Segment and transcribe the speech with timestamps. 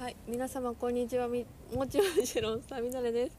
[0.00, 1.28] はい、皆様こんにちは。
[1.28, 1.44] み
[1.74, 3.36] もちもちろんさみだれです。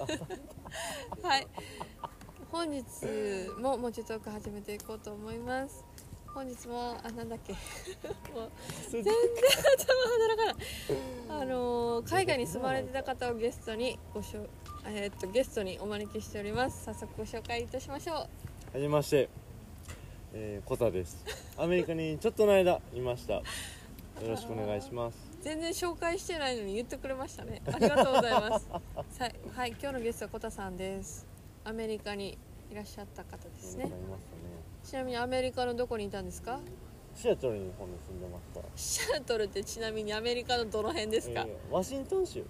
[1.22, 1.46] はい。
[2.50, 2.82] 本日
[3.60, 5.84] ももちトーク始めていこうと思います。
[6.34, 7.52] 本日もあなんだっけ。
[8.32, 8.50] もう
[8.88, 10.54] 全然頭働かない。
[11.28, 14.46] あのー海外に住まれてた方をゲストにごしょ
[14.86, 16.82] えーっとゲストにお招きしております。
[16.82, 18.16] 早速ご紹介いたしましょう。
[18.16, 18.26] は
[18.72, 19.28] じめまして、
[20.32, 21.22] えー、コタです
[21.58, 23.42] アメリカにちょっとの間いましたよ
[24.26, 27.60] ろしくお願いします全然紹介してないのに言ってくれましたね。
[27.70, 28.66] ありがとうございます。
[29.12, 31.26] さはい今日のゲストはコタさんです。
[31.64, 32.38] アメリカに
[32.70, 33.84] いらっしゃった方ですね。
[33.84, 33.90] ね。
[34.82, 36.60] ちなみにアメリカのどこにいたんですか？
[37.14, 38.62] シアトルに本に住んでました。
[38.74, 42.40] シアトルってちなみにアメリカのどの辺ですか、えーワシントン州。
[42.40, 42.46] うん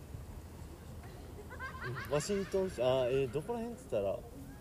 [2.15, 2.81] ワシントン州。
[2.81, 4.17] あーえー、どこら辺っつったら？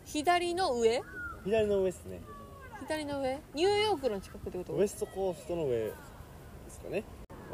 [0.05, 1.03] 左の上？
[1.45, 2.19] 左の上ですね。
[2.79, 3.39] 左の上？
[3.53, 4.73] ニューヨークの近くってこと？
[4.73, 5.93] ウエストコーストの上で
[6.67, 7.03] すかね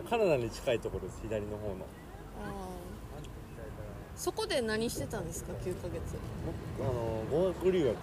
[0.09, 1.85] カナダに近いところです左の方の。
[2.43, 4.19] あー。
[4.19, 6.01] そこで何してたんですか？9ヶ月。
[6.79, 7.99] 僕あの語学留学で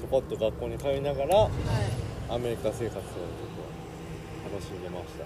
[0.00, 1.50] ちょこっと学校に通いながらはい。
[2.28, 3.00] アメリカ生活をちょっ
[4.50, 5.24] と楽しんでました。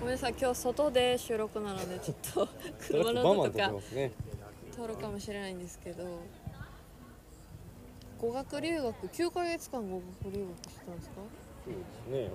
[0.00, 0.34] ごめんなさい。
[0.38, 2.48] 今日外で収録なのでちょっと
[2.80, 3.70] 車の音とか
[4.72, 6.04] 通るかもしれないんですけど
[8.18, 11.14] 語学留学9ヶ月間語学留学してたんですか？
[11.66, 12.30] そうですね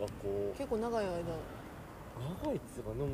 [0.00, 0.54] 学校。
[0.58, 1.10] 結構長い間。
[2.44, 3.08] 長いっつうかでも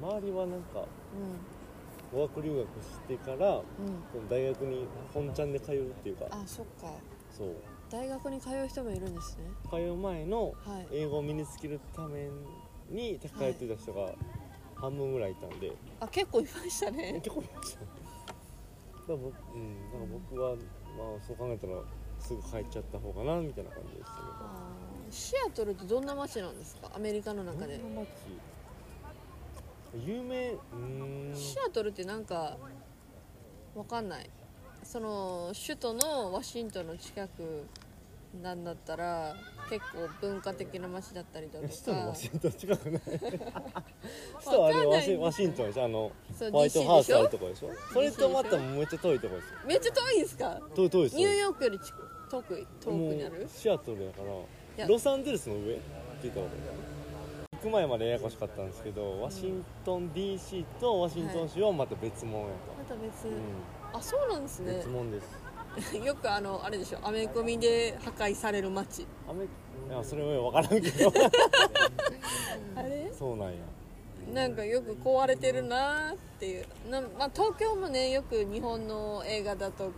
[0.00, 3.64] 周りはなんかう語学留学してからんうん。
[4.12, 6.26] その大学に本ちゃんで通うっていうか。
[6.30, 6.92] あそっか。
[7.36, 7.56] そう。
[7.90, 9.44] 大学に通う人もいるんですね。
[9.68, 10.88] 通う前のはい。
[10.92, 12.28] 英語を身につけるため
[12.88, 14.12] に通ってた人が
[14.74, 17.20] 半分ぐらいいたんで、あ結構いましたね。
[17.22, 17.80] 結構いました。
[17.80, 17.92] だか
[19.08, 21.82] ら僕,、うん、だから僕は、まあ、そう考えたら
[22.18, 26.90] すぐ帰っちゃった方かなみたいな感じでしたけどシアトルってどんな街なんですか？
[26.94, 27.80] アメリカの中で。
[30.06, 30.54] 有名？
[31.34, 32.56] シアトルってなんか
[33.74, 34.30] わかんない。
[34.84, 37.64] その首都のワシントンの近く
[38.42, 39.34] なんだったら
[39.68, 43.00] 結構文化的な街だったりだと首都のかワシントン近くない？
[43.02, 43.18] 首
[44.44, 45.84] 都はあれワシワシントンでしょ？
[45.84, 46.12] あの
[46.52, 47.70] ホワイトハウスあるとこでしょ？
[47.92, 49.58] それとまためっちゃ遠いとこですよ。
[49.66, 50.60] めっちゃ遠いですか？
[50.74, 51.92] 遠い遠いですニューよヨークよりち
[52.30, 53.48] 遠く遠くにある？
[53.52, 54.28] シアトルやから
[54.80, 54.86] や。
[54.86, 55.78] ロサンゼルスの上？
[56.22, 56.80] 聞いたこと
[57.56, 62.46] 行く前までややこしかったんですけどワシントン DC とワシントン州はまた別物や
[62.78, 63.34] また別、と、うん。
[63.92, 64.74] あそうなんですね。
[64.76, 65.96] 別物です。
[66.04, 66.98] よくあのあれでしょ。
[67.02, 69.06] アメコミで破壊される街。
[69.28, 69.48] アメい
[69.92, 71.12] やそれは分からんけど。
[72.76, 73.12] あれ？
[73.12, 73.58] そうなんや。
[74.32, 76.66] なんかよく壊れてるなーっていう。
[76.88, 79.92] な、まあ、東京もねよく日本の映画だと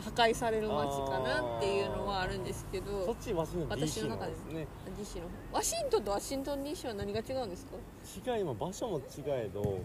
[0.00, 4.66] 破壊される街かなっていうのはあるんですけそどっちワシントン私 DC のの中で方ですね。
[4.98, 9.80] DC のワシントンとワシントン DC は何が違うんですか、違いまあ場所も違えど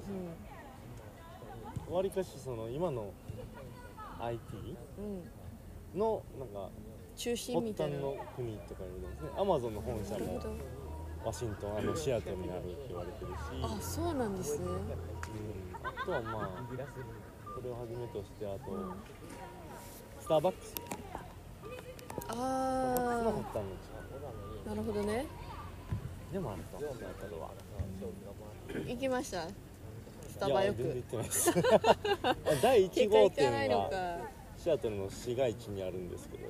[1.90, 3.14] うわりかしその今の
[4.20, 5.04] IT ん
[5.94, 6.70] うん、のなんか
[7.16, 7.98] 中心発みたいな。
[7.98, 9.42] 端の国とか言われてますね。
[9.42, 10.42] アマゾンの本社も
[11.26, 13.38] ワシントンあのシアトルにあるって言われてるし。
[13.62, 14.66] あそうなんですね。
[14.66, 16.66] うん、あとはまあ
[17.56, 18.94] それをはじめとしてあと、うん
[20.26, 20.42] スター。
[20.42, 20.74] バックス
[22.30, 23.24] ああ
[24.68, 25.26] なるほどね。
[26.32, 26.80] くでもあるか。
[26.80, 26.88] シア
[27.22, 27.52] トルは
[28.88, 29.48] 行きました。
[30.28, 31.52] スタバよいや全然行くってないです。
[32.64, 34.18] 第1結果号店が
[34.58, 36.46] シアトルの市街地にあるんですけど。
[36.46, 36.50] い。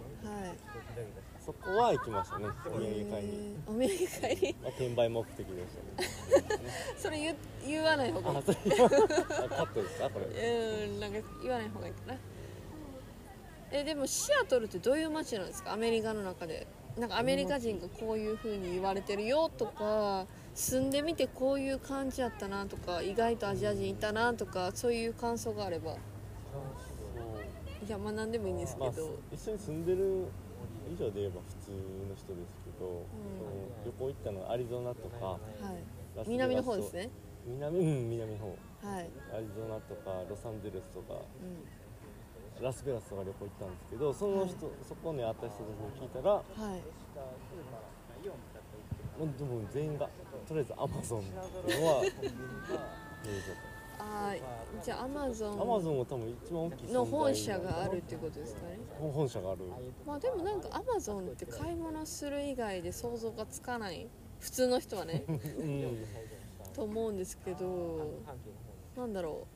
[1.45, 2.45] そこは行きましたね。
[2.65, 2.81] お土産
[3.11, 4.41] 買いに、えーお土産買い？
[4.41, 6.61] に まあ、転売目的でしたね。
[6.97, 7.35] それ言
[7.67, 8.37] 言わない方がいい。
[8.37, 10.09] あそれあカットですか？
[10.09, 10.25] これ。
[10.25, 12.17] うんなんか言わない方がいいかな
[13.79, 15.73] えでもシアトルってどういう街なんですか？
[15.73, 16.67] アメリカの中で。
[16.97, 25.97] なんかアメリカ人がこういう風に言われてるよとか住んでみてこういう感じやったなとか意外とアジア人いたなとかそういう感想があれば。
[27.85, 30.25] いやまあ何でもいいんですけまあど、一緒に住んでる
[30.89, 33.03] 以上で言えば普通の人ですけど、
[33.37, 33.51] その
[33.85, 36.29] 旅行行ったのはアリゾナとかはい。
[36.29, 37.09] 南の方ですね。
[37.45, 38.45] 南うん南の方。
[38.87, 41.19] はい、アリゾナとかロサンゼルスとかう
[42.65, 46.81] ラスベガスとか旅行行ったんですけどその人、そこに会った人たちに聞いたらはい、
[49.21, 50.09] うでも全員が
[50.47, 52.01] とりあえずアマゾンっていうのは
[53.97, 58.61] あーじゃあアマゾアマゾンンは多分一番大きいの本社があるってことですか？
[58.67, 59.61] ね本本社がある。
[60.05, 64.07] まあでもなんかアマゾンって買い物する以外で想像がつかない。
[64.39, 65.23] 普通の人はね。
[65.27, 66.05] うん。
[66.73, 68.21] と思うんですけど
[68.97, 69.54] なんだろう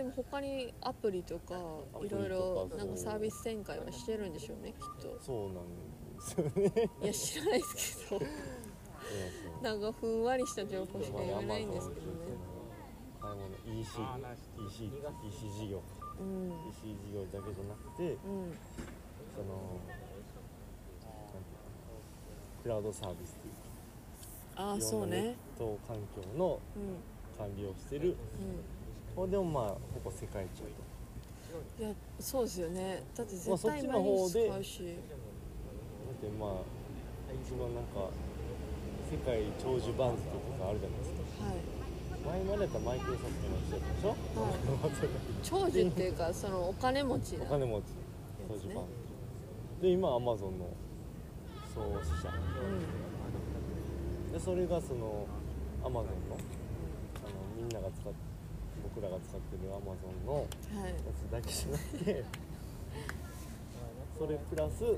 [0.00, 1.54] でも他にアプリとか
[2.02, 5.20] いろいろなんかサービス展開はしてるんでしょうねきっと。
[5.20, 5.68] そうなん
[6.16, 6.90] ですよね。
[7.02, 8.24] いや知らないですけど。
[9.62, 12.16] なんかふんわりした情報しか言えないんですけどね。
[13.20, 13.90] 買い物 EC,
[14.56, 14.90] EC,
[15.28, 15.82] EC 事業。
[16.18, 18.56] うん EC 事業だけじゃなくてうん
[19.36, 19.76] その
[22.62, 23.52] クラウドサービスという
[24.56, 24.72] か。
[24.72, 25.36] あそうね。
[25.56, 26.96] ット環境のうん。
[27.36, 28.79] 管理をしてるほん
[29.16, 30.68] でもまあほぼ世界一だと。
[30.68, 30.70] う
[31.82, 33.02] んいやそうですよね。
[33.16, 34.84] だってまあ絶対毎日で使うし。
[34.84, 34.92] だっ
[36.14, 36.50] てまあ
[37.34, 38.08] 一番なんか
[39.10, 41.44] 世界長寿番付とかあるじゃないですか。
[41.44, 41.52] はい。
[42.20, 44.14] 前までやったらマイクロソフトの人だったでしょ、は
[45.66, 45.68] い。
[45.68, 47.84] 長寿っていうかそのお金持ちなお金持ち
[48.48, 48.84] 長寿番
[49.80, 50.68] 付で今アマゾンの
[51.74, 52.28] 創始者。
[52.28, 52.32] う
[54.32, 55.26] でそれがその
[55.82, 56.38] アマゾンのあ
[57.26, 58.12] のみんなが使っ
[58.94, 62.24] 僕らが使ってるアマゾンのやつだけじゃなくて
[64.18, 64.96] それプラスその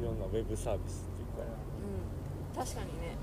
[0.00, 1.54] いろんなウェブサービスっていうか。
[2.58, 2.64] うん。
[2.64, 3.16] 確かにね。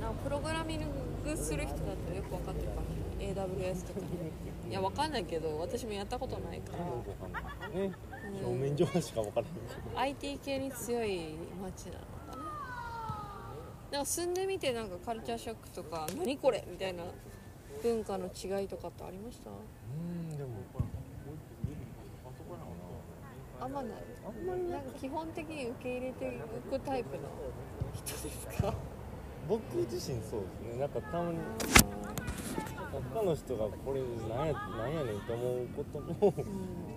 [0.00, 0.80] なんかプログラミン
[1.24, 2.86] グする人だったらよく分かってるかも。
[2.86, 4.00] しれない AWS とか。
[4.68, 6.84] いや分かんないけど私もやったことないから。
[6.84, 7.92] よくわかんないね。
[8.42, 8.46] うん。
[8.46, 9.98] 表面上しか分からへんけど。
[9.98, 12.42] IT 系に強い街なのかな。
[13.90, 17.02] なんか住んでみてなんかカルチャーショックとか何これみたいな
[17.82, 19.50] 文化の違いとかってありました？
[19.50, 20.50] うんでも。
[23.62, 23.92] あんまない。
[24.26, 26.30] あんまりなんか基本的に受け入れてい
[26.70, 27.22] くタイプの
[27.94, 28.72] 人ですか？
[29.48, 30.80] 僕自身そうですね。
[30.80, 31.38] なんかたまに
[33.12, 34.00] 他の人がこれ
[34.34, 36.44] なんやなんやねんと思うこともうん。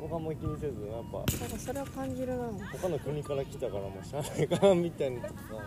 [0.01, 2.49] 僕はあんまり気にせずやっぱなんかそれは感じるな。
[2.71, 5.63] 他の国から来たからもうしゃあないかなみたいなとか言って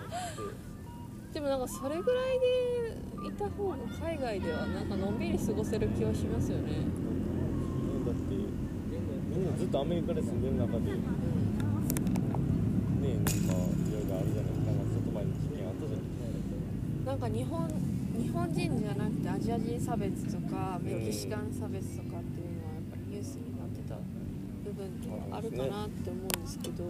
[1.37, 2.97] でもなんかそれぐらいで
[3.29, 6.81] いた方が海外ではなんかのんびり過ごせる気はしますよね。
[8.09, 11.05] だってみんなずっとアメリカで住んでる中でねな
[13.21, 17.69] んかいろいろあるじゃないなんかちょっと前に事件あったじゃないなんか日本
[18.17, 24.01] 日本人じゃなくてアジア人差別とかメキシカン差別とかっていうのはやっぱりニュースになってた
[24.65, 26.89] 部分とかあるかなって思うんですけど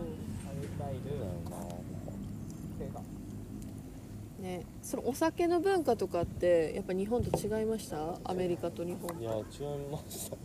[4.46, 8.18] ねそのお酒の文化とかってやっぱ日本と違いました？
[8.24, 9.20] アメリカと日本。
[9.20, 9.42] いや違い
[9.90, 10.42] ましたね。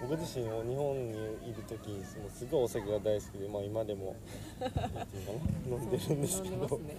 [0.00, 1.18] 僕自身も日本に
[1.50, 4.16] いる時にそのすごいお酒が大好きで、まあ、今でも
[5.68, 6.80] 飲んでるんですけど。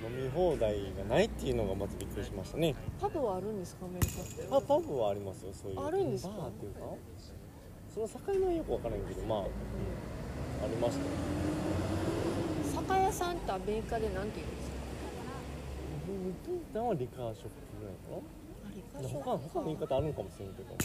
[0.00, 2.74] 飲み放題がないっていうのがまずびっくりしましたね。
[3.00, 4.46] パブはあるんですかアメリカって？
[4.48, 5.80] あパブはありますよそういう。
[5.86, 6.34] あるんですか？
[6.34, 6.80] バーっていうか？
[7.92, 9.44] その境目はよくわからんけどまあ、うん。
[9.46, 9.48] あ
[10.68, 11.04] りましたよ
[12.88, 14.78] 酒屋さんってアメリカでなんて言うんですか？
[16.48, 20.76] 僕一旦はリカーショップぐらいかあリカなショップ他の言い方あるんかもしれんけども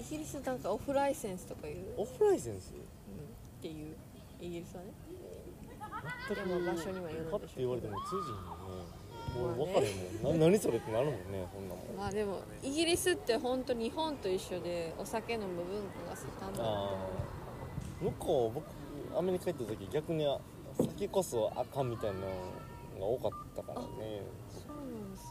[0.00, 2.74] イギリスなんかオフライセンスとかいう、オフライセンスっ
[3.62, 3.94] ていう
[4.40, 4.88] イギリスはね
[6.28, 20.26] 全くでも場所にはよるんでしょうけどパッて言われても通じんよねもう分かれんもんな何それってなるもんねそんなもんまあでもイギリスって本当日本と一緒でお酒飲む文化が盛んなのあー向こう僕アメリカ行った時逆に
[20.82, 23.86] 酒こそあかんみたいなのが多かったからね。
[24.50, 25.24] そうなんです。
[25.24, 25.30] ね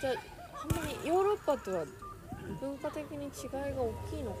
[0.00, 0.14] じゃあ
[0.58, 1.84] ほんまにヨーロッパとは
[2.60, 3.30] 文化的に違い
[3.74, 4.36] が大きいのか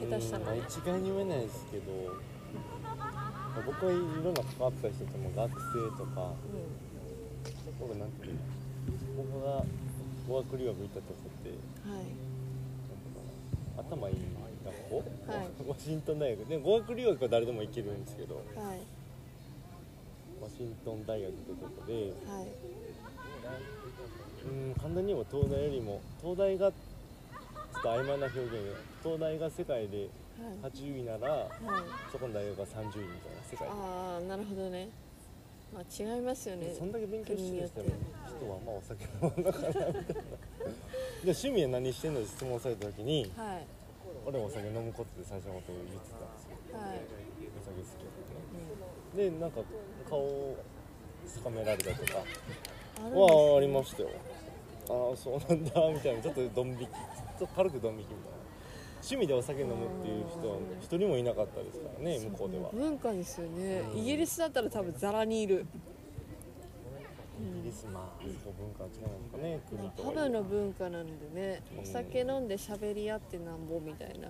[0.00, 0.06] な？
[0.08, 0.52] 下手したら。
[0.52, 1.92] ね一概に言えないですけど
[2.82, 3.10] ま
[3.58, 6.34] あ僕はいろんな関わった人とも学生とかう
[7.80, 8.40] 僕なんていうの
[9.16, 9.64] 僕が
[10.28, 12.04] 語学留学行ったとこってんはい
[13.78, 14.16] 頭いい
[14.70, 15.68] はい。
[15.68, 16.46] ワシントン大学。
[16.48, 18.36] で語学留学は誰でも行けるんですけど。
[18.36, 18.40] は
[18.74, 18.80] い。
[20.42, 21.94] ワシントン大学ってとこで。
[22.26, 22.46] はい。
[24.46, 28.58] うん簡単に言えば東大よりも東大がちょっと曖昧な表現で
[29.02, 30.08] 東大が世界で
[30.38, 30.72] はい。
[30.72, 31.48] 80位ならはい。
[32.12, 33.06] そこの大学が30位みたいな
[33.50, 33.68] 世界。
[33.68, 34.88] ああなるほどね。
[35.74, 35.82] まあ
[36.14, 36.72] 違いますよね。
[36.78, 37.80] そんだけ勉強してる人
[38.48, 40.02] はまあお酒飲むのかなみたいなで
[41.24, 42.20] 趣味は何してんの？
[42.20, 43.66] って質問された時にはい
[44.26, 47.00] 俺お酒飲むことで最初のことを言ってたんですよはい、
[47.54, 49.60] お酒好きうでねでなんか
[50.10, 50.56] 顔を
[51.26, 52.18] 掴められたとか
[53.16, 54.10] はありましたよ。
[54.88, 56.22] ああそうなんだみたいな。
[56.22, 56.80] ちょっとドン引き。
[56.80, 58.26] ちょっと軽くドン引きみたいな。
[58.96, 62.70] 趣味でお酒飲むっていう人は一人もいなかったですからね向こうでは。
[62.72, 63.98] 文化ですよね、うん。
[63.98, 65.66] イギリスだったら多分ザラにいる
[67.40, 69.22] イギリスまあそこ文化は違うん。
[69.22, 74.28] ですかね国とブの文化なんでねうんお酒飲んで喋り合ってなんぼみたいな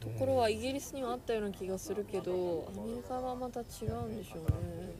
[0.00, 4.92] ところはイギリスにはあったような気がするけどアメリカはまた違うんでしょうね。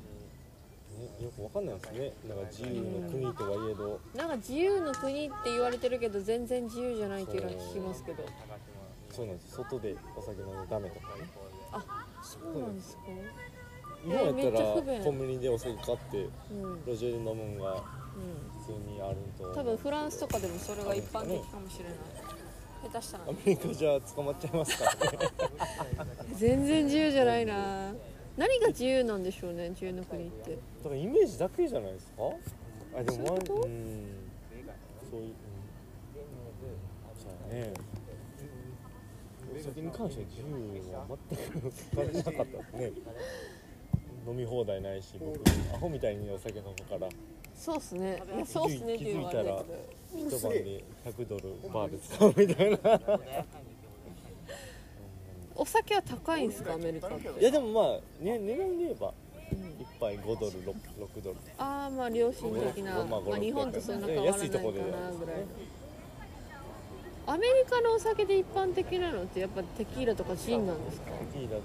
[1.08, 2.12] ねよくわかんないですね。
[2.28, 4.00] なんか自由の国とはいえど。
[4.14, 8.22] なんか自由の国って言われてるけど全然自由じゃないっていうのは聞きますけど。
[9.11, 9.56] そうなんです。
[9.56, 11.25] 外でお酒飲んでダメとかね。
[11.72, 13.02] あそうなんですか？
[14.04, 14.64] 日本やめったら
[15.04, 17.76] コンビニでお酒買ってうん、路上で飲むんがう
[18.61, 21.94] 普通にあるとん、多分フランスとかでもそれが一般的かもしれない。
[22.90, 23.25] 下手したら。
[23.25, 24.99] アメリカじゃ捕まっちゃいますからね。
[26.35, 27.92] 全然自由じゃないな。
[28.37, 30.50] 何が自由なんでしょうね自由の国って。
[30.52, 32.23] だからイメージだけじゃないですか？
[32.99, 33.54] あでもまあそういうこと？
[33.54, 33.62] うん。
[35.11, 35.32] そういう、うん、
[37.16, 37.73] そうね。
[39.54, 42.92] お酒に関しては自由は全く感じなかったですね
[44.26, 45.41] 飲み放題ないし僕
[45.75, 47.09] アホみたいにお酒飲むから。
[47.55, 48.23] そうっすね。
[48.35, 49.64] いやそうっすねっていうのはあれだけど
[50.14, 53.21] 一晩で100ドルバーで使うみたいな。
[55.55, 57.41] お酒は高いんですかアメリカって。
[57.41, 59.12] いやでもまあ、ね、値段で言えば
[59.52, 61.37] うん1杯5ドル 6, 6ドル。
[61.59, 64.79] ああまあ良心的な、まあまあ、日本とそんな変わらないか安いとこで。
[64.81, 65.41] なぐらい。
[65.41, 65.47] の
[67.25, 71.12] アメリカのお酒で一般的なのってやっぱテキーラとかジンなんですか？
[71.33, 71.59] テキーラ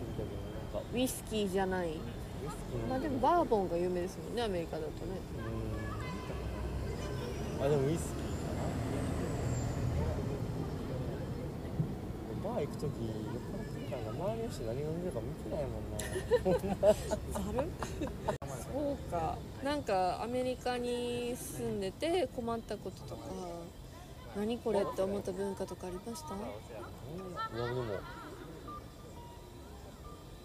[0.00, 0.28] ぎたけど
[0.72, 1.98] なんかウイスキーじゃない。
[2.88, 4.92] まあでもバーボンが有名ですもんねアメリカだとね。
[7.60, 7.64] うん。
[7.64, 8.52] あでもウイスキーか
[12.48, 12.50] な。
[12.50, 12.90] バー行く時酔っ
[13.52, 16.90] 払ってるからな周りの人何飲んでるか見てないもんな。
[18.72, 19.38] そうか。
[19.62, 23.22] なんかアメリカに住んでて困ったこととか
[24.36, 26.34] 何これって思った文化とかありました？
[26.34, 26.38] い
[27.60, 27.84] やでも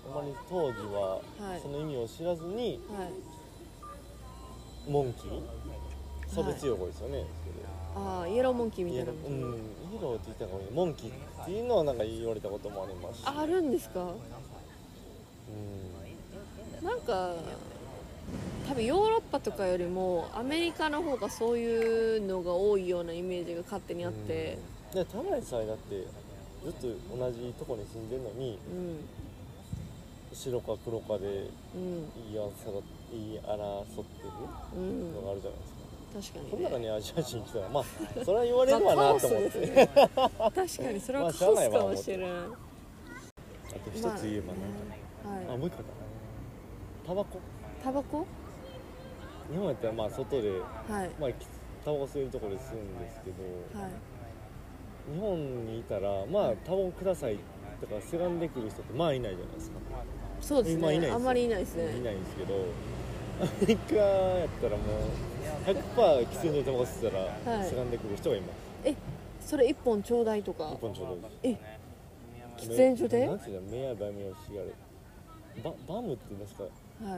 [0.08, 1.62] あんまり当時ははい。
[1.62, 3.12] その意味を知らずにはい。
[4.92, 5.42] モンキー？
[6.34, 7.24] 差別用語ですよね、
[7.96, 9.22] ああイエローモンキーみイエローうん。
[9.22, 9.60] たいなのイ
[9.98, 10.72] エローって言った方がいい。
[10.72, 13.24] モンキーっていうのはなんか言われたこともありますし。
[13.26, 14.02] あるんですか？
[16.82, 16.86] うん。
[16.86, 17.34] なんか
[18.68, 24.58] 多分ヨーロッパとかよりもアメリカの方がそういうのが多いようなイメージが勝手にあって。
[24.94, 26.06] でただでさえだって
[26.64, 26.88] ずっと
[27.18, 29.00] 同じとこに住んでるのにうん
[30.38, 32.12] 白か黒かでうん。
[32.32, 34.30] 言い争言い争ってる
[34.76, 35.14] うん。
[35.14, 37.84] のがあるじゃないですか、確かにこの中ねにアジア人来たらまあ
[38.24, 44.86] それは言われるわなと思っカオスですね確かにそれはまあカオスかもしれない、あと一つ言えばなんか、
[45.26, 45.58] あはい。
[45.58, 45.88] もう一個かな。
[47.08, 47.40] タバコ？
[47.84, 48.26] タバコ？
[49.52, 51.10] 日本やったらまあ外ではい。
[51.20, 51.48] まあき
[51.84, 53.92] タバコ吸えるところで吸うんですけどはい。
[55.14, 57.40] 日本にいたらまあタバコください
[57.80, 59.78] とかせがんでくる人ってまあいないじゃないですか
[60.48, 62.54] そうです今いないあんまりいないですいねないんですけど
[63.42, 67.70] アメリカやったらもう100%喫煙所でタバコ吸ってたらはい。
[67.70, 68.52] せがんでくる人がいます、
[68.86, 68.96] え
[69.42, 70.72] それ一本ちょうだいとか？
[70.74, 71.64] 一本ちょうどいいです。
[71.68, 71.78] え
[72.58, 73.28] 喫煙所で？
[73.28, 73.72] なんていうの？
[73.72, 74.74] メアバミオシガレ
[75.64, 76.70] ババムって言いますかは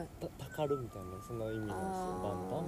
[0.02, 0.06] い。
[0.20, 1.76] たたかるみたいなそんな意味なんですよ。
[2.22, 2.66] バムバム。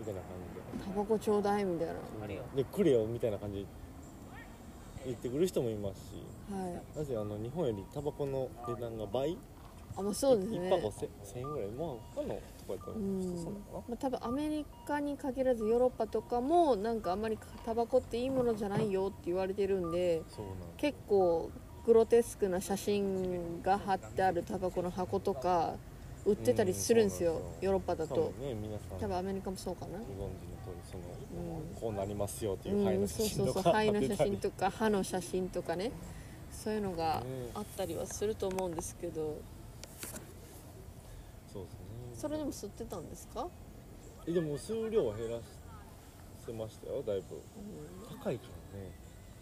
[0.00, 1.94] みたいな感タバコちょうだいみたいな。
[2.26, 3.66] じででくれよみたいな感じで
[5.06, 6.14] 言ってくる人もいますし。
[6.14, 6.20] は
[6.56, 6.98] い。
[6.98, 9.36] なぜあの日本よりタバコの値段が倍？
[9.94, 11.70] あまあそうです1ね箱1000円ぐらい。
[11.70, 13.22] まあ他のとこやったらうん。
[13.22, 13.78] そうなのかな？
[13.88, 20.22] まあ、多分アメリカに限らずヨーロッパとかもなんかあんまりタバコっていいものじゃないよって言われてるんで
[20.76, 21.50] 結構
[21.84, 25.74] グロテスクな写真が貼ってあるタバコの箱とか
[26.24, 29.98] 売ってたりするんですよヨーロッパだ多と分ね多分アメリカもそうかな。
[29.98, 30.28] ご存知の通
[30.68, 31.02] りその、
[31.58, 31.80] うん。
[31.80, 35.90] こうなりますよっていうそうそうそう肺の写真とか歯の写真とかね
[36.52, 39.36] そういうのがねあったりはすると思うんですけど。
[41.52, 41.78] そうですね。
[42.14, 43.48] それでも吸ってたんですか、
[44.26, 45.38] えでも数量は減ら
[46.46, 47.40] せましたよだいぶ。
[48.22, 48.44] 高いか
[48.74, 48.92] らね。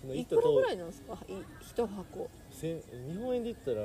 [0.00, 1.19] そのいくらぐらといなんですか？
[1.29, 2.31] い一箱。
[2.50, 2.85] せん日
[3.21, 3.76] 本円で言ったら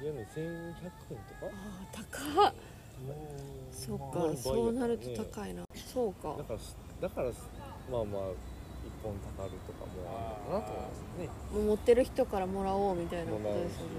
[0.00, 1.46] リアルに1100円とか？
[1.46, 1.48] あ
[1.92, 2.04] あ
[2.36, 2.54] 高っ。
[3.72, 5.64] そうかそうなると高いな。
[5.74, 6.36] そうか。
[6.38, 6.58] だから
[7.08, 7.30] だから
[7.90, 8.22] まあまあ
[9.04, 11.28] 一本たかるとかもあるのかなと思いますね。
[11.52, 13.90] もう持ってる人からもらおうみたいなことですよね。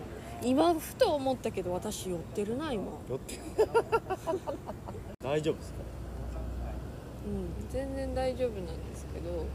[0.43, 2.83] 今ふと思ったけど私寄ってるな今。
[2.85, 3.39] よって
[5.23, 5.79] 大丈夫ですか？
[7.27, 9.45] うん全然大丈夫なんですけど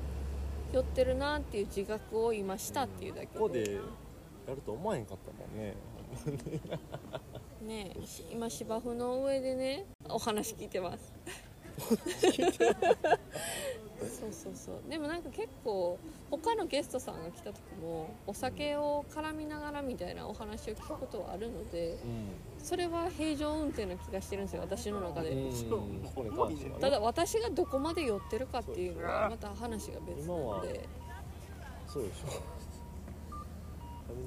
[0.72, 5.74] 寄ってるなっていう自覚を今したっていうだけここでやると思わへんかったもんね。
[7.62, 7.92] ね
[8.32, 11.12] 今芝生の上でねお話聞いてます
[14.00, 14.90] そうそうそう。
[14.90, 15.98] でもなんか結構
[16.30, 21.98] 他のゲストさんが来た時もお酒を絡みながらみたいなお話を聞くことはあるので
[22.58, 26.80] それは平常運転な気がしてるんですよ私の中で、うん。
[26.80, 30.88] ただ私がどこまで寄ってるかっていうのはまた話が別なので。
[31.86, 32.28] そうでしょ。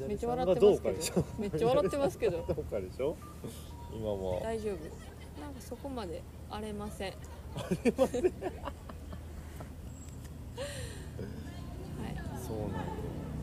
[0.08, 1.22] めっちゃ笑ってますけど。
[1.22, 2.46] どめっちゃ笑ってますけど。
[2.48, 3.16] どうかでしょ。
[3.94, 4.42] 今は。
[4.42, 4.76] 大丈夫。
[5.42, 7.14] なんかそこまで荒れません。
[7.56, 7.70] はい
[12.46, 12.82] そうなんだ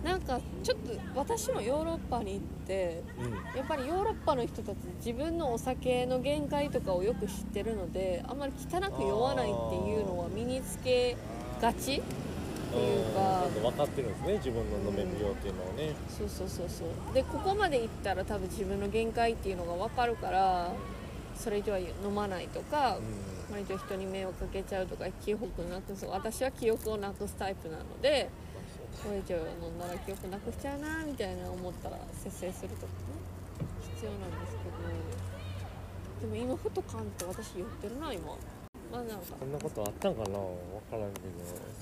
[0.05, 0.41] なんか
[0.71, 3.33] ちょっと私もヨーロッパに行ってうん。
[3.57, 11.17] やっぱりヨーロッパの人たち自分のお酒の限界とかをよく知ってるのであんまり汚く酔わないっていうのは身につけ
[11.61, 17.15] がちっていうか分かってるんですね自分の飲める量っていうのをね、そうそうそうそう。
[17.15, 20.73] でここまで行ったら多分自分の限界っていうのが分かるから
[21.35, 23.31] それ以上は飲まないとか、うん。
[23.53, 28.31] 割と人に迷惑かけちゃうとか記憶なくす私は記憶をなくすタイプなので
[29.03, 32.91] これ以上飲んだら記憶なくしちゃうなみたいな思ったら節制するとかね。
[33.95, 34.71] 必要なんですけど。
[36.21, 38.37] でも今ふと感じて私酔ってるな今。
[38.93, 39.25] まあなんか。
[39.39, 40.57] そんなことあったんかな分
[40.91, 41.29] からんけど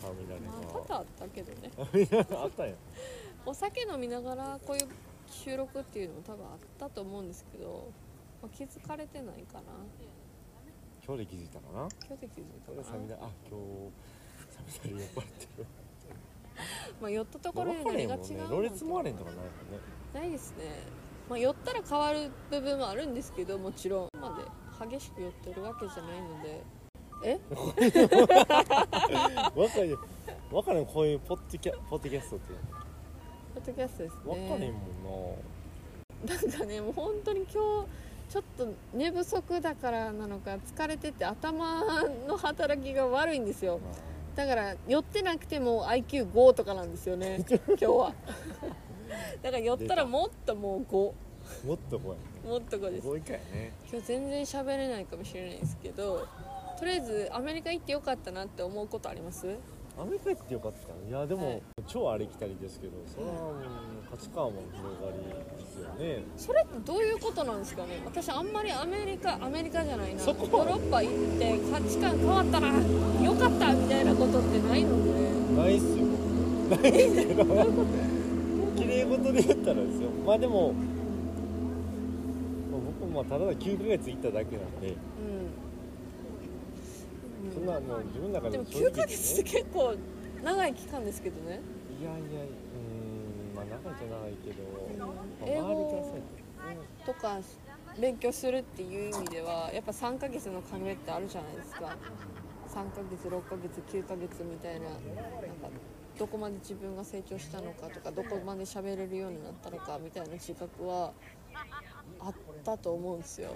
[0.01, 0.81] さみなりまあが。
[0.81, 1.71] 多々あったけどね。
[2.37, 2.75] あったんや
[3.47, 4.89] お酒飲みながらこういう
[5.27, 7.91] 収録っていうのも多分あったと思うんですけど、
[8.43, 9.63] まあ、気づかれてないかな。
[11.05, 11.89] 今日で気づいたかな？
[12.07, 12.89] 今日で気づいたか
[13.19, 13.27] な。
[13.27, 13.93] あ今日
[14.55, 15.67] さみなり酔っ払ってる
[17.01, 19.53] まあ酔ったところで何が違うのろれつもあれんとかないもんね。
[20.15, 20.65] ないですね、
[21.29, 24.09] まあ、酔ったら変わる部分もあるんですけどもちろん。
[24.21, 24.45] まで
[24.97, 26.63] 激しく酔ってるわけじゃないので。
[27.25, 27.39] え？
[29.55, 29.99] 分かる
[30.51, 32.55] 分からんこういうポッドキャポッドキャストって。
[33.55, 34.79] ポッドキャストです分かれんねも
[36.27, 36.35] んな。
[36.35, 37.59] なんかねもう本当に今日
[38.29, 43.81] ちょっと寝不足だからなのか疲れてて頭の働きが悪いんですよ
[44.39, 47.45] だから寄ってなくても IQ5 とかなんですよね。
[47.67, 48.15] 今日は。
[49.43, 50.95] だから寄ったらもっともう5
[51.67, 53.09] もっと怖いもっと5です。
[53.09, 53.73] 5以下やね。
[53.91, 56.29] 今日全然喋れないかもしれないですけど
[56.79, 59.57] とりあえずアメリカ行ってよかったなって思うことあります？
[60.01, 60.79] アメリカ行ってよかった
[61.09, 61.63] いやでも、はい。
[61.89, 63.55] 超ありきたりですけどそれはもう
[64.11, 65.19] 価値観も広がり
[65.59, 66.23] ですよね。
[66.37, 68.01] それってどういうことなんですかね？
[68.05, 70.23] 私あんまりアメリカアメリカじゃないな。
[70.23, 75.13] ヨーロッパ行って価値観変わったなよかったみたいなことってないので。
[75.63, 76.07] ないっすよ。
[76.71, 77.45] ないですけど
[78.77, 80.11] 綺麗事で言ったらですよ。
[80.25, 80.73] まあでも
[82.71, 84.97] まあ僕もただ9ヶ月行っただけなんで、うん、
[87.53, 89.95] そんなもう自分の中でもで正直9ヶ月って結構
[90.43, 91.61] 長い期間ですけどね。
[92.01, 95.91] いやいやうーんまあ長いじゃ長いけど、まあ、英語
[97.07, 97.39] さとか
[97.99, 101.97] 勉強するっていう意味ではやっぱ3ヶ月の壁ってあるじゃないですか。
[102.69, 105.01] 3ヶ月6ヶ月9ヶ月みたいななんか
[106.19, 111.13] どこまで自分が成長したのかとかどこまで喋れるようになったのかみたいな自覚は
[112.21, 113.51] あったと思うんですよ。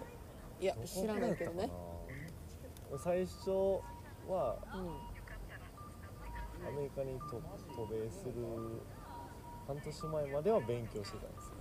[0.61, 1.71] いや知らないけどね、
[2.99, 3.51] 最初
[4.29, 5.13] はうん。
[6.65, 7.43] アメリカにと
[7.75, 8.33] 渡米する
[9.67, 11.55] 半年前までは勉強してたんですよ。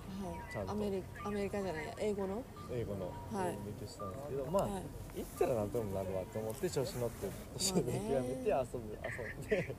[0.52, 0.74] ちゃんと。
[0.74, 2.44] はい、アメリアメリカじゃないや英語の。
[2.72, 3.58] 英語の、はい。
[3.66, 4.84] 勉強してたんですけどまあ、はい。
[5.16, 9.76] 行ったらなんとでもなるわと思って調子乗って途中でまあね諦めて遊ぶ遊んで。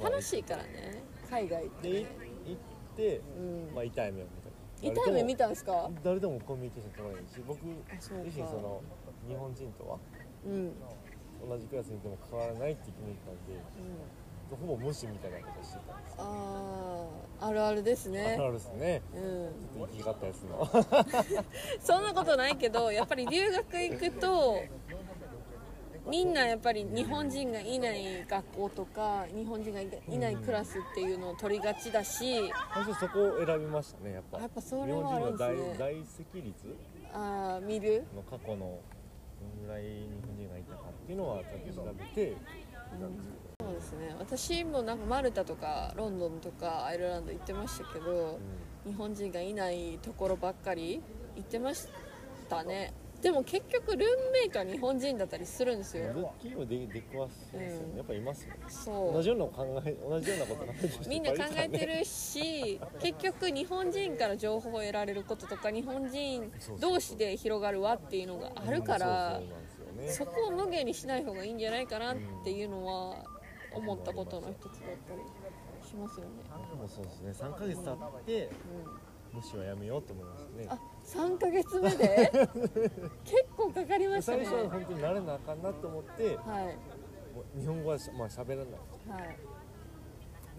[0.00, 1.02] ま あ楽しいからね。
[1.30, 2.06] 海外ってでね
[2.46, 2.60] 行っ
[2.96, 3.74] て、うん。
[3.74, 4.52] まあ、痛い目を見た。
[4.82, 5.90] 痛い目見たたんですか？
[6.02, 8.82] 誰でもコミュニケーション取らないし僕自身その
[9.28, 9.98] 日本人とは？
[10.46, 10.72] うん。
[11.48, 13.60] 同じクラスにいても変わらないって決めてたんで
[14.52, 17.06] うんほぼ無視みたいなことしてたんですあ
[17.40, 18.36] ああるあるですね。
[18.38, 19.02] あるですね。
[19.14, 19.20] うん。
[19.74, 20.68] ちょっと行きがったやつの
[21.80, 24.62] そんなことないけどやっぱり留学行くと
[26.06, 34.38] みんなやっぱり日本人がいない学校とか日本人がいないクラスっていうのを取りがちだし最初そこを選びましたねやっぱ。
[34.38, 35.76] やっぱそ日れはあるんですね。
[35.78, 36.54] 大在籍率
[37.14, 38.04] ああ見る？
[38.14, 38.78] の過去の
[39.42, 42.36] どのぐらい日本人がいたかっていうのはちゃんと調べて。
[42.92, 44.14] たんですけど、そうですね。
[44.18, 48.38] 私もなんかマルタとかロンドンとかアイルランド行ってましたけど
[48.84, 51.02] 日本人がいないところばっかり
[51.36, 51.88] 行ってまし
[52.48, 56.12] たねでも結局ルームメイトは日本人だったりするんですよ。
[56.12, 59.12] ルッキーも出出くわすんですよね、うんやっぱいますよそう。
[59.12, 69.40] 同じような考え同じようなこと考えてみんな考えてるるし結局日本人から情報を得られることとか日本人同士で広がる輪っていうのがあるかからら
[70.08, 73.24] そこを無限にしない方がいいんじゃないかなっていうのは
[73.74, 75.20] 思ったことの一つだったり
[75.88, 76.30] しますよね、
[76.72, 78.50] 僕もそうですね3ヶ月経ってうん、
[79.32, 82.30] 無視はやめようと思いましたねあ3ヶ月目で？
[83.24, 84.44] 結構かかりましたね。
[84.44, 86.78] 最初は本当に慣れなあかんなと思ってはい。
[87.60, 89.24] 日本語はしまあ喋らない。
[89.24, 89.36] はい。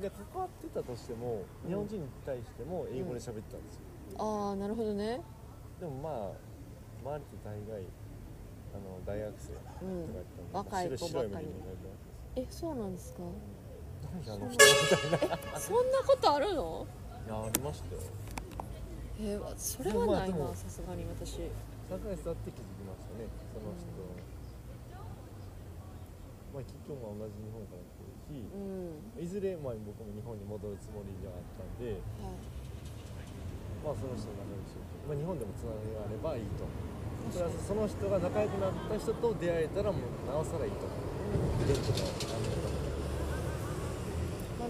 [0.02, 3.82] で関わってたとしても日本人に対しても英語で喋ってたんですよ、
[4.18, 5.22] ああなるほどね。
[5.80, 6.14] でもまあ
[7.04, 7.86] 周りと大概
[8.74, 11.48] あの大学生とかうんやったんで、若い子白白い目で見ら
[12.38, 13.20] えそうなんですか？
[14.26, 14.66] 何あの人
[15.14, 15.36] みたいな。
[15.36, 16.88] いそんなことあるの？
[17.28, 18.02] やありましたよ
[19.24, 21.48] えー、それはないなさすがに私。
[21.88, 23.86] 3ヶ月経って気づきましたねその人、
[26.52, 29.24] まあ、結局は同じ日本から来てるし、うん。
[29.24, 32.44] いずれ、まあ、僕も日本に戻るつもりではあったんで、はい。
[33.84, 36.68] まあ、その人と仲良くすると、まあ、日本でもつながりがあればいいと。
[37.32, 40.84] プラスその人が仲良くなった人と出会えたらもうなおさらいいと。
[41.64, 42.53] 現地のアメリカとまあ、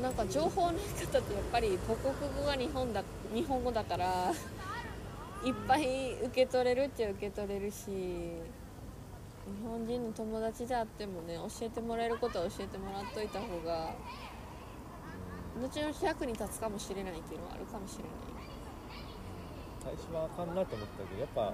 [0.03, 3.01] なんか情報のやり方ってやっぱり母国語が日本だ
[3.33, 4.33] 日本語だから
[5.45, 8.37] いっぱい受け取れるっちゃ受け取れるし日
[9.65, 13.95] 本人の友達であってもね教えてもらえることは教えてもらっといた方が
[15.61, 18.13] 後々役に立つかもしれないっていうのはあるかもしれない、
[19.83, 21.53] 最初はあかんなと思ったけどやっぱ、う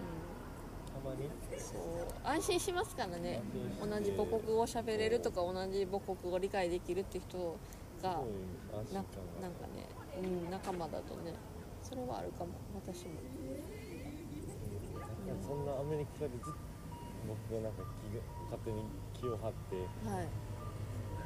[1.03, 1.79] たまにん、そう
[2.23, 3.41] 安心しますからね。
[3.79, 7.57] 同じ母国語を喋れるとか同じ母国語を理解できるって人
[8.01, 9.47] がすごい安心な。
[9.47, 9.85] なんかね、
[10.21, 11.33] うん、仲間だとね
[11.83, 13.13] それはあるかも私も。
[15.27, 15.37] なん。
[15.37, 16.59] かそんなアメリカでずっと
[17.27, 18.83] 僕がなんか気が勝手に
[19.13, 19.75] 気を張って
[20.07, 20.27] はい。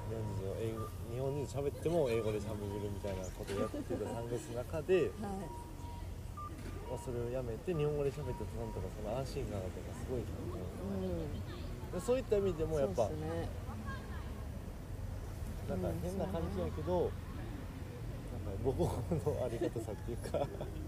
[0.10, 5.12] 日本人の英語日本人と喋っても英語で喋るみたいなことをやってた3月の中で、はい。
[6.92, 10.36] まあ、それをやめて日本語で喋ってたなんとかその安心感がとかすごい感
[11.02, 11.98] じうん。
[11.98, 13.50] でそういった意味でもやっぱそうですね
[15.70, 17.12] なんか変な感じやけど、なんか
[18.64, 18.74] 母
[19.10, 20.48] 国語のありがたさっていうか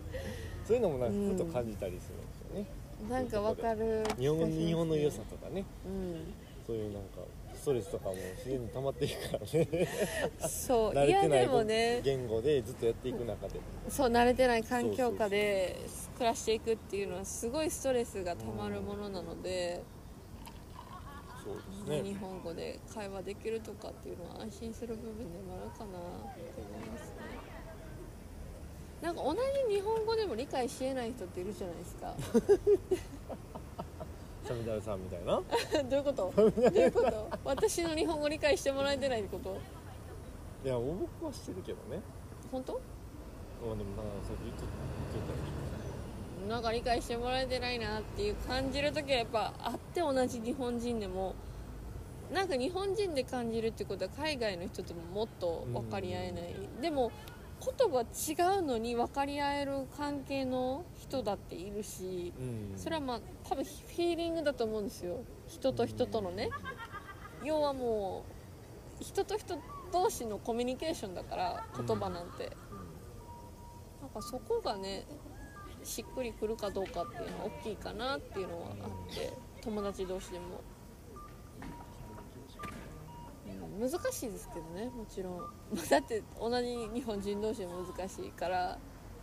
[0.65, 2.65] そういうのもなんかふと感じたりするんですよね、
[3.09, 4.03] なんかわかる。
[4.17, 5.63] 日本語日本の良さとかね。
[5.85, 6.33] うん。
[6.65, 7.19] そういうなんか
[7.53, 9.87] ストレスとかも自然に溜まっていくからね。
[10.47, 10.93] そう。
[10.93, 12.01] 慣れいやでてないもね。
[12.03, 13.59] 言語でずっとやっていく中で。
[13.89, 15.77] そう慣れてない環境下で
[16.15, 19.83] 暮らしていくっていうのはすごいストレスがたまるものなので、
[21.45, 21.61] そうで
[22.01, 22.09] すね。
[22.09, 27.15] 日本語で会話できるとかっていうのは安心する部分でもあるかなって思いますね。
[29.01, 29.33] なんか同
[29.69, 32.15] じ日本語でも理解しえない人っているじゃないですか。
[34.47, 35.41] サミダルさんみたいな？
[35.89, 36.33] どういうこと？
[36.35, 37.29] どういうこと？
[37.43, 39.57] 私の日本語理解してもらえてないってこと？
[40.65, 42.01] いや僕はしてるけどね。
[42.51, 42.73] 本当？
[42.73, 44.63] まあでもなんかさっき言っと
[45.13, 45.33] 言っと
[46.47, 51.35] なんか理解してもらえてないなっていう感じる時はやっぱあって同じ日本人でも
[52.33, 57.11] なんか日本人で感じるってことは海外の人とももっと分かり合えない、でも
[57.59, 62.77] 言葉違うのに分かり合える関係の人だっているしたうん。
[62.77, 65.19] それはまあ多分フィーリングだと思うんですよ。
[65.47, 66.49] 人と人とのね。
[67.43, 68.23] 要はも
[68.99, 69.59] う人と人
[69.91, 72.51] 同士のコミュニケーションだから言葉なんて、
[74.01, 75.05] なんかそこがね
[75.85, 80.61] しっくりくるかどうかっていうのは大きいかなっていうのはあって友達同士でも、
[83.79, 85.37] うん、難しいですけどねもちろん。
[85.37, 85.45] ま
[85.85, 88.77] あだって同じ日本人同士でも難しいから。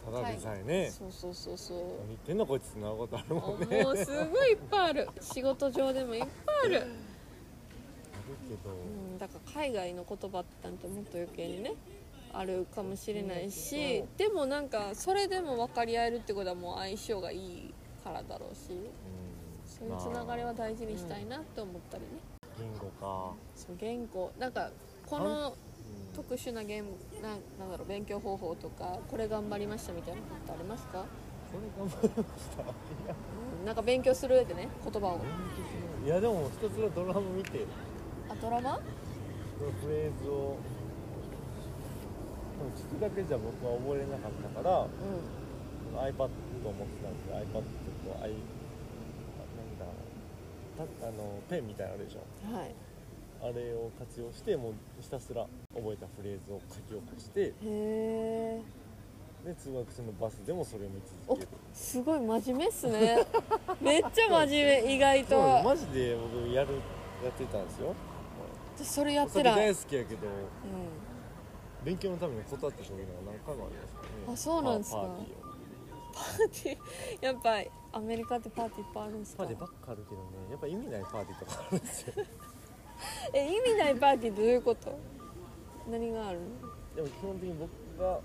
[0.04, 1.78] ただでさえね、そうそうそうそう。
[1.78, 3.84] 何言ってんのこいつってなることあるもんね。
[3.84, 5.08] もうすごいいっぱいある。
[5.20, 6.90] 仕事上でもいっぱいある、ある
[8.48, 11.74] けど、うん、だから海外の言葉なんてもっと余計にね
[12.34, 18.88] あるかもしれないしでもなんかそれでも分かり合えるってことはもう相性がいいからだろうしうん。
[19.64, 22.08] そういうつながりは大事にしたいなって思ったりね、
[22.58, 24.30] 言語か、そう言語。
[24.38, 24.70] なんか
[25.06, 25.54] この
[26.14, 26.84] 特殊な言
[27.22, 31.04] ななんだろう勉強方法とかこれ頑張りましたみたいなことってありますか、
[31.52, 32.62] これ頑張りました？
[32.62, 32.66] い
[33.08, 33.14] や
[33.60, 35.20] うん、なんか勉強する上でね言葉を。
[36.04, 37.66] いやでもひたすらドラマ見て。
[38.28, 38.78] あドラマ？
[39.58, 40.56] そのフレーズを
[42.76, 44.88] 聞くだけじゃ僕は覚えれなかったからう
[45.96, 49.92] iPad を持ってたんですけど iPad と i なんだろ
[50.84, 51.00] う。
[51.00, 52.50] たあのペンみたいなのあるでしょ。
[52.50, 52.74] んはい。
[53.42, 58.62] あれを活用してもうひたすら覚えたフレーズを書き起こしてへえ
[59.44, 63.26] で通学中のバスでもそれを見お続けるすごい真面目っすね。
[63.82, 65.62] めっちゃ真面目意外と。
[65.64, 66.74] マジで僕やる
[67.24, 67.94] やってたんですよ。
[68.76, 70.20] 私それやってない、うん、大好きやけど
[71.84, 74.32] 勉強のために断った時が何回もありますからね。
[74.32, 74.96] あそうなんですか？
[75.00, 75.42] パーティーを。
[76.12, 77.24] パーティー？
[77.24, 79.38] やっぱアメリカってパーティーいっぱいあるんですか？
[79.38, 80.26] パーティーばっかあるけどね。
[80.50, 82.12] やっぱ意味ないパーティーとかあるんですよ。
[83.34, 84.98] え意味ないパーティーどういうこと？
[85.90, 86.46] 何があるの？
[86.96, 88.20] でも基本的に僕が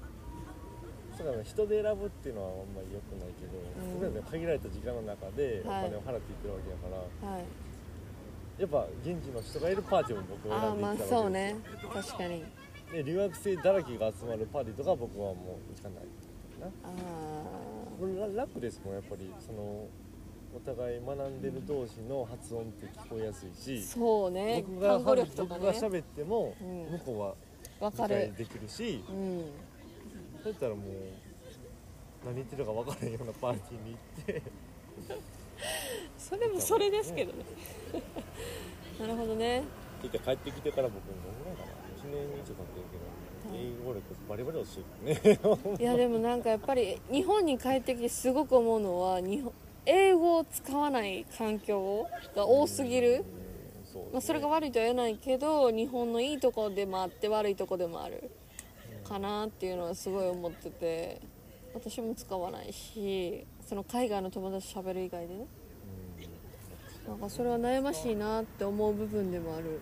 [1.17, 3.98] そうだね人で選ぶっていうのはあんまり良くないけど、ん。
[3.98, 5.84] それぞれ限られた時間の中でおはい。
[5.89, 7.43] 金を払っていってるわけだから、はい。
[8.60, 11.56] やっぱ現地の人がいるパーティーを僕は選んでいったわけそうね。
[11.93, 12.43] 確かに
[12.91, 16.06] で留学生だらけが集まるパーティーとかは僕はもう行かない
[16.60, 16.67] な。
[16.84, 16.89] あ
[18.00, 19.88] これら楽ですもんやっぱりその
[20.56, 24.63] お互い学んでる同士の発音って聞こえやすいあし、そうね。
[24.65, 25.60] 僕が単語力とかね。
[25.62, 26.91] 僕が喋ってもうん。
[26.91, 29.45] 向こうはわかる理解できるし、うん。
[30.41, 30.84] そうやったらもう
[32.26, 34.41] 何言ってるか分からへんようなパーティーに行って。
[36.17, 37.43] それもそれですけどね。
[39.00, 39.60] なるほどね。
[39.60, 39.67] って
[40.04, 41.71] 言って帰ってきてから僕どんぐらいかな。
[41.71, 41.77] 1
[42.08, 45.39] 年以上経ってるけど英語力バリバリ落ちてる
[45.76, 45.78] ね。
[45.80, 49.54] いやでもなんかやっぱり日本に帰ってきてすごく思うのは日本
[49.86, 53.24] 英語を使わない環境が多すぎる、
[53.82, 54.06] うんそね。
[54.13, 58.30] まあ、それが悪いとは言えないけど日本のいいところでもあって悪いところでもある。
[59.08, 61.22] かなっていうのはすごい思ってて。
[61.74, 65.46] 私も使わないしその海外の友達と喋る以外でね。
[67.08, 69.80] なんかそれは悩ましいなって思う部分でもある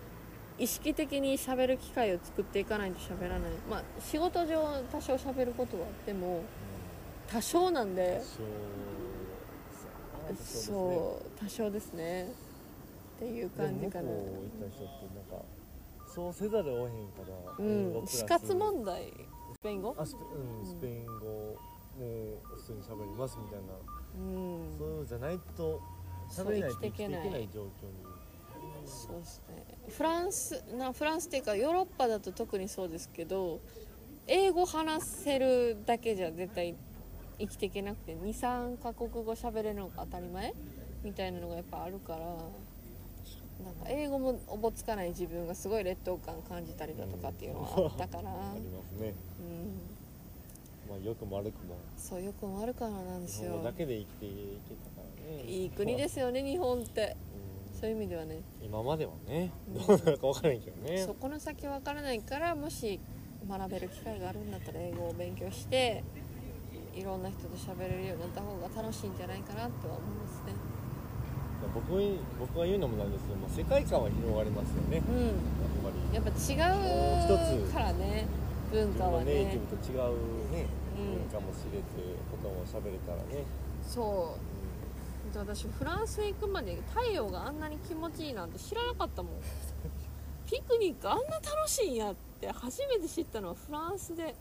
[0.58, 3.50] 意識的に喋る機会を作っていかないと喋らない。
[3.70, 6.42] まあ仕事上多少喋ることはあっても
[7.30, 8.22] 多少なんで。
[10.42, 12.24] そう多少ですね。
[12.24, 14.08] っていう感じかな。
[14.08, 15.44] でも向こう行った人ってなんか
[16.12, 17.22] そうせざるを得へんか
[17.58, 18.06] らうん。
[18.06, 19.12] 死活問題。
[19.54, 19.94] スペイン語？
[19.98, 21.56] あスペ,、うん、スペイン語もう
[22.56, 23.74] 普通に喋りますみたいな、
[24.18, 24.78] うん。
[24.78, 25.80] そうじゃないと
[26.30, 27.70] 喋れないと生きていけない状況に
[28.86, 29.64] そうですね。
[29.96, 33.60] フランスなフランスっていうかヨーロッパだと特にそうですけど
[34.26, 36.74] 英語話せるだけじゃ絶対
[37.38, 40.54] 生きていけなくて23カ国語喋れるのが当たり前？
[41.04, 42.18] みたいなのがやっぱあるから
[43.64, 49.14] なんか英語もおぼつかない自分がすごい劣等感感じたりだとかっていうのはあったから、ありますね。
[49.40, 51.76] うん、まあ良くも悪くも。
[51.96, 53.62] そうよくもあるからなんですよ。
[53.62, 55.42] だけで生きていけたからね。
[55.44, 57.16] いい国ですよね日本って。
[57.30, 57.35] うん
[57.78, 58.40] そういう意味ではね。
[58.62, 59.52] 今まではね。
[59.68, 59.86] うん。
[59.86, 61.04] どうなるか分からんけどね。
[61.04, 62.98] そこの先わからないからもし
[63.48, 66.02] 学べる機会があるんだったら英語を勉強して
[66.94, 70.54] いろんな人と喋れるようになった方が楽しいんじゃないかなとは思いますね。
[71.74, 75.02] 僕に僕が言うのもなんですけども世界観は広がりますよね。
[75.06, 75.26] うん。
[75.26, 75.34] やっ
[75.84, 76.14] ぱり。
[76.14, 76.84] やっぱ違う
[77.24, 78.26] 一つからね。
[78.72, 80.18] 文化は自分のネイティねブと違う
[80.50, 80.66] ね、
[80.98, 81.30] うん。
[81.30, 81.86] 文化も知れて
[82.32, 83.46] ことも喋れたらね、
[83.86, 84.40] そう。
[84.42, 84.55] で
[85.34, 89.32] 私フランスへ行くまで太陽があんなに気持ちいいなんて知らなかったもん。
[90.46, 94.34] ピクニックあんな楽しいんやって初めて知ったのはフランスで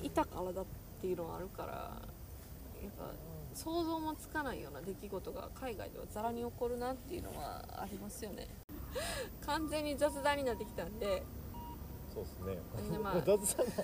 [0.00, 0.06] うん。
[0.06, 0.64] いたからだっ
[1.00, 1.72] ていうのはあるから
[2.82, 3.10] やっぱ
[3.54, 8.46] 想像もつかないような出来事が海外ではざらに起こるなっていうのはありますよね。
[9.46, 11.22] 完全に雑談になってきたんで。
[12.14, 12.58] そうですね。
[12.92, 13.78] でまあ 雑談なん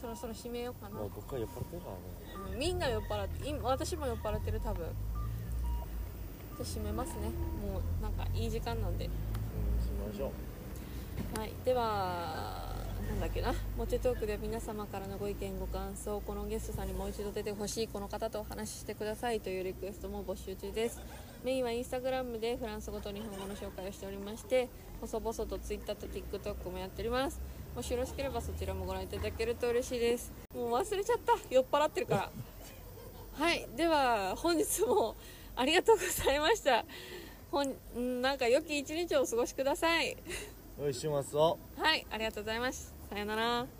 [0.00, 2.52] そろそろ締めようかな、もう僕は酔っ払ってるからね。
[2.52, 4.86] うんみんな酔っ払って今私も酔っ払ってる多分。
[4.86, 7.28] じゃあ締めますね。
[7.60, 9.06] もうなんかいい時間なんで。
[9.06, 9.10] うん
[9.84, 10.30] しましょ
[11.36, 11.38] う。
[11.38, 12.76] はい、では
[13.08, 13.52] なんだっけな。
[13.76, 21.00] モテトークで皆様からのご意見ご感想このゲストさんにもう一度出てほしいこの方とお話ししてくださいというリクエストも募集中です。
[21.44, 24.68] メインはインスタグラムでフランス語と日本語の紹介をしておりまして
[25.00, 27.40] 細々と Twitter と TikTok もやっております
[27.78, 30.32] もしよろしければそちらもご覧いただけると嬉しいです。
[30.52, 31.34] もう忘れちゃった。
[31.48, 32.30] 酔っ払ってるから。
[33.38, 33.68] はい。
[33.76, 35.14] では本日も
[35.54, 36.84] ありがとうございました。
[37.52, 40.16] ほんんなんか良き一日をお過ごしください。
[40.80, 42.92] 良い週末をはい、ありがとうございます。
[43.10, 43.77] さよなら。